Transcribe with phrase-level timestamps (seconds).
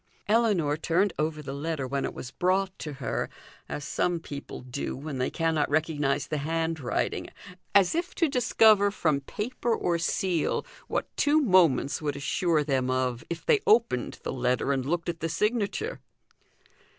[0.27, 3.29] Ellinor turned over the letter when it was brought to her,
[3.69, 7.29] as some people do when they cannot recognise the handwriting,
[7.75, 13.23] as if to discover from paper or seal what two moments would assure them of,
[13.29, 15.99] if they opened the letter and looked at the signature.